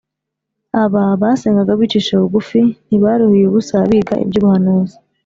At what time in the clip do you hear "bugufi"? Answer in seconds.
2.21-2.59